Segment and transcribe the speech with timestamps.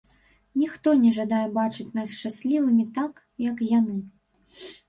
[0.61, 3.97] Ніхто не жадае бачыць нас шчаслівымі так, як яны.